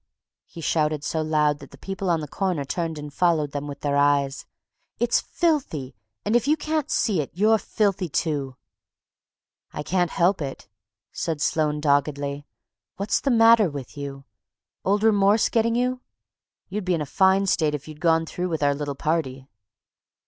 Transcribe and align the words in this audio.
he 0.47 0.61
shouted 0.61 1.03
so 1.03 1.21
loud 1.21 1.59
that 1.59 1.69
the 1.69 1.77
people 1.77 2.09
on 2.09 2.21
the 2.21 2.27
corner 2.27 2.65
turned 2.65 2.97
and 2.97 3.13
followed 3.13 3.51
them 3.51 3.67
with 3.67 3.81
their 3.81 3.95
eyes, 3.97 4.47
"it's 4.97 5.21
filthy, 5.21 5.93
and 6.25 6.35
if 6.35 6.47
you 6.47 6.57
can't 6.57 6.89
see 6.89 7.21
it, 7.21 7.29
you're 7.35 7.59
filthy, 7.59 8.09
too!" 8.09 8.55
"I 9.71 9.83
can't 9.83 10.09
help 10.09 10.41
it," 10.41 10.67
said 11.11 11.39
Sloane 11.39 11.79
doggedly. 11.81 12.47
"What's 12.95 13.21
the 13.21 13.29
matter 13.29 13.69
with 13.69 13.95
you? 13.95 14.25
Old 14.83 15.03
remorse 15.03 15.49
getting 15.49 15.75
you? 15.75 16.01
You'd 16.67 16.83
be 16.83 16.95
in 16.95 17.01
a 17.01 17.05
fine 17.05 17.45
state 17.45 17.75
if 17.75 17.87
you'd 17.87 18.01
gone 18.01 18.25
through 18.25 18.49
with 18.49 18.63
our 18.63 18.73
little 18.73 18.95
party." 18.95 19.47